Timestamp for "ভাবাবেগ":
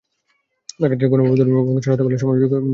1.65-1.83